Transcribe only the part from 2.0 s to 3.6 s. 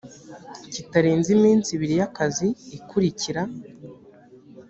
y akazi ikurikira